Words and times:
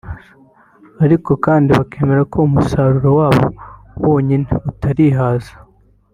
ariko 1.05 1.31
kandi 1.45 1.69
bakemera 1.79 2.21
ko 2.31 2.37
umusaruro 2.47 3.09
wabo 3.19 3.45
wonyine 4.03 4.47
utarihaza 4.69 5.53